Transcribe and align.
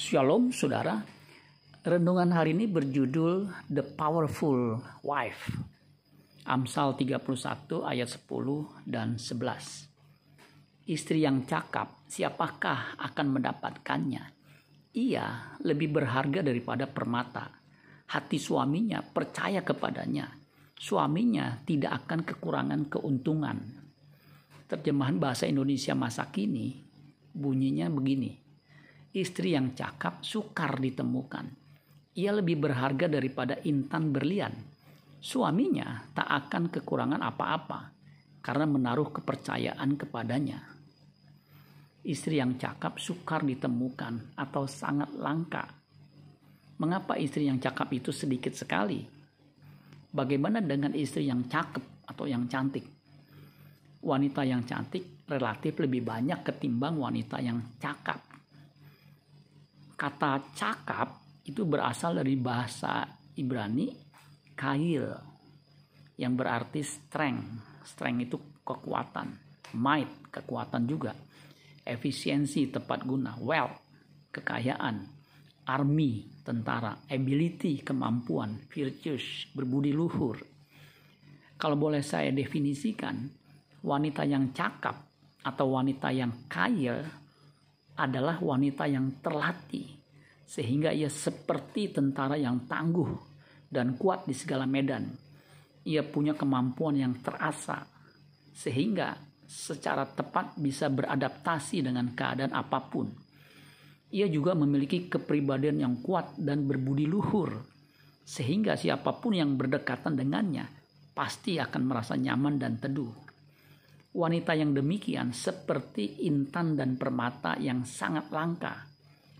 Shalom 0.00 0.48
saudara. 0.48 0.96
Renungan 1.84 2.32
hari 2.32 2.56
ini 2.56 2.64
berjudul 2.64 3.52
The 3.68 3.84
Powerful 3.84 4.80
Wife. 5.04 5.60
Amsal 6.48 6.96
31 6.96 7.20
ayat 7.84 8.08
10 8.08 8.88
dan 8.88 9.20
11. 9.20 10.88
Istri 10.88 11.20
yang 11.20 11.44
cakap, 11.44 12.00
siapakah 12.08 12.96
akan 12.96 13.26
mendapatkannya? 13.28 14.24
Ia 14.96 15.60
lebih 15.68 15.92
berharga 15.92 16.40
daripada 16.48 16.88
permata. 16.88 17.52
Hati 18.08 18.40
suaminya 18.40 19.04
percaya 19.04 19.60
kepadanya. 19.60 20.32
Suaminya 20.80 21.60
tidak 21.68 22.08
akan 22.08 22.24
kekurangan 22.24 22.88
keuntungan. 22.88 23.84
Terjemahan 24.64 25.20
bahasa 25.20 25.44
Indonesia 25.44 25.92
masa 25.92 26.24
kini 26.32 26.88
bunyinya 27.36 27.92
begini 27.92 28.49
istri 29.10 29.58
yang 29.58 29.74
cakap 29.74 30.22
sukar 30.22 30.78
ditemukan. 30.78 31.46
Ia 32.14 32.30
lebih 32.30 32.62
berharga 32.62 33.10
daripada 33.10 33.58
intan 33.66 34.14
berlian. 34.14 34.54
Suaminya 35.18 36.06
tak 36.14 36.26
akan 36.26 36.70
kekurangan 36.70 37.22
apa-apa 37.22 37.90
karena 38.40 38.66
menaruh 38.70 39.10
kepercayaan 39.10 39.98
kepadanya. 39.98 40.58
Istri 42.00 42.40
yang 42.40 42.56
cakap 42.56 42.96
sukar 42.96 43.44
ditemukan 43.44 44.38
atau 44.38 44.64
sangat 44.64 45.12
langka. 45.18 45.68
Mengapa 46.80 47.20
istri 47.20 47.44
yang 47.44 47.60
cakap 47.60 47.92
itu 47.92 48.08
sedikit 48.08 48.56
sekali? 48.56 49.04
Bagaimana 50.10 50.64
dengan 50.64 50.96
istri 50.96 51.28
yang 51.28 51.44
cakep 51.44 52.08
atau 52.08 52.24
yang 52.24 52.48
cantik? 52.48 52.88
Wanita 54.00 54.48
yang 54.48 54.64
cantik 54.64 55.28
relatif 55.28 55.76
lebih 55.76 56.00
banyak 56.00 56.40
ketimbang 56.40 56.96
wanita 56.96 57.36
yang 57.44 57.60
cakap 57.76 58.29
kata 60.00 60.56
cakap 60.56 61.20
itu 61.44 61.68
berasal 61.68 62.16
dari 62.16 62.32
bahasa 62.40 63.04
Ibrani 63.36 63.92
kail 64.56 65.12
yang 66.16 66.32
berarti 66.32 66.80
strength. 66.80 67.84
Strength 67.84 68.22
itu 68.24 68.36
kekuatan, 68.64 69.28
might 69.76 70.32
kekuatan 70.32 70.88
juga, 70.88 71.12
efisiensi 71.84 72.72
tepat 72.72 73.04
guna, 73.04 73.36
wealth 73.40 73.76
kekayaan, 74.32 75.04
army 75.68 76.28
tentara, 76.44 76.96
ability 77.08 77.84
kemampuan, 77.84 78.56
virtues 78.72 79.48
berbudi 79.52 79.92
luhur. 79.92 80.40
Kalau 81.60 81.76
boleh 81.76 82.00
saya 82.00 82.32
definisikan, 82.32 83.28
wanita 83.84 84.24
yang 84.24 84.52
cakap 84.56 84.96
atau 85.44 85.76
wanita 85.76 86.08
yang 86.12 86.46
kaya 86.48 87.00
adalah 88.00 88.40
wanita 88.40 88.88
yang 88.88 89.20
terlatih 89.20 90.00
sehingga 90.50 90.90
ia 90.90 91.06
seperti 91.06 91.94
tentara 91.94 92.34
yang 92.34 92.66
tangguh 92.66 93.12
dan 93.70 93.94
kuat 93.94 94.26
di 94.26 94.34
segala 94.34 94.66
medan. 94.66 95.06
Ia 95.86 96.02
punya 96.02 96.34
kemampuan 96.34 96.98
yang 96.98 97.20
terasa 97.22 97.86
sehingga 98.50 99.14
secara 99.46 100.08
tepat 100.10 100.58
bisa 100.58 100.90
beradaptasi 100.90 101.86
dengan 101.86 102.10
keadaan 102.16 102.50
apa 102.50 102.82
pun. 102.82 103.06
Ia 104.10 104.26
juga 104.26 104.58
memiliki 104.58 105.06
kepribadian 105.06 105.78
yang 105.78 105.94
kuat 106.02 106.34
dan 106.34 106.66
berbudi 106.66 107.06
luhur 107.06 107.62
sehingga 108.26 108.74
siapa 108.74 109.22
pun 109.22 109.38
yang 109.38 109.54
berdekatan 109.54 110.18
dengannya 110.18 110.66
pasti 111.14 111.62
akan 111.62 111.82
merasa 111.86 112.18
nyaman 112.18 112.58
dan 112.58 112.78
teduh. 112.78 113.29
Wanita 114.10 114.58
yang 114.58 114.74
demikian 114.74 115.30
seperti 115.30 116.26
intan 116.26 116.74
dan 116.74 116.98
permata 116.98 117.54
yang 117.62 117.86
sangat 117.86 118.26
langka 118.34 118.90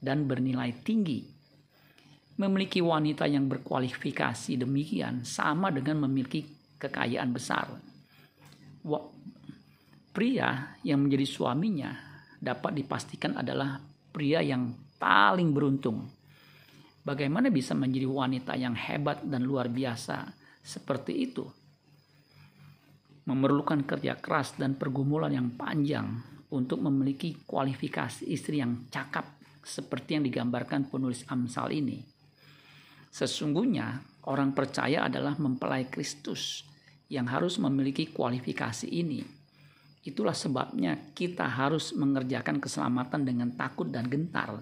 dan 0.00 0.24
bernilai 0.24 0.72
tinggi. 0.80 1.20
Memiliki 2.40 2.80
wanita 2.80 3.28
yang 3.28 3.44
berkualifikasi 3.46 4.56
demikian 4.56 5.22
sama 5.22 5.68
dengan 5.68 6.08
memiliki 6.08 6.48
kekayaan 6.80 7.30
besar. 7.30 7.76
Pria 10.14 10.78
yang 10.80 11.04
menjadi 11.04 11.26
suaminya 11.26 11.90
dapat 12.40 12.72
dipastikan 12.78 13.34
adalah 13.34 13.82
pria 14.14 14.40
yang 14.40 14.70
paling 14.96 15.52
beruntung. 15.52 16.08
Bagaimana 17.04 17.52
bisa 17.52 17.76
menjadi 17.76 18.08
wanita 18.08 18.56
yang 18.56 18.72
hebat 18.72 19.20
dan 19.28 19.44
luar 19.44 19.68
biasa 19.68 20.24
seperti 20.64 21.12
itu? 21.28 21.63
Memerlukan 23.24 23.84
kerja 23.88 24.20
keras 24.20 24.56
dan 24.56 24.76
pergumulan 24.76 25.32
yang 25.32 25.48
panjang 25.56 26.20
untuk 26.52 26.80
memiliki 26.84 27.44
kualifikasi 27.48 28.28
istri 28.28 28.60
yang 28.60 28.86
cakap 28.92 29.40
seperti 29.64 30.20
yang 30.20 30.24
digambarkan 30.28 30.92
penulis 30.92 31.24
Amsal 31.26 31.72
ini. 31.72 32.04
Sesungguhnya 33.08 34.04
orang 34.28 34.52
percaya 34.52 35.08
adalah 35.08 35.34
mempelai 35.40 35.88
Kristus 35.88 36.68
yang 37.08 37.30
harus 37.30 37.56
memiliki 37.56 38.12
kualifikasi 38.12 38.86
ini. 38.86 39.24
Itulah 40.04 40.36
sebabnya 40.36 41.12
kita 41.16 41.48
harus 41.48 41.96
mengerjakan 41.96 42.60
keselamatan 42.60 43.24
dengan 43.24 43.48
takut 43.56 43.88
dan 43.88 44.04
gentar 44.04 44.60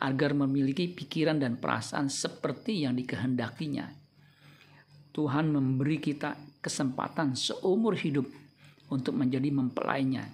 agar 0.00 0.32
memiliki 0.32 0.88
pikiran 0.88 1.36
dan 1.36 1.60
perasaan 1.60 2.08
seperti 2.08 2.88
yang 2.88 2.96
dikehendakinya 2.96 4.00
Tuhan 5.10 5.50
memberi 5.50 5.98
kita 5.98 6.38
kesempatan 6.60 7.36
seumur 7.36 7.96
hidup 7.96 8.28
untuk 8.92 9.16
menjadi 9.16 9.48
mempelainya 9.48 10.28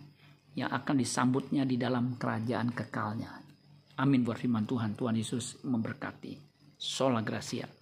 yang 0.56 0.72
akan 0.72 0.97
disambutnya 0.98 1.62
di 1.62 1.76
dalam 1.78 2.19
kerajaan 2.19 2.72
kekalnya. 2.72 3.31
Amin 3.97 4.25
buat 4.25 4.37
firman 4.37 4.69
Tuhan. 4.69 4.92
Tuhan 4.92 5.16
Yesus 5.16 5.64
memberkati. 5.64 6.37
Sola 6.76 7.25
Gracia. 7.25 7.75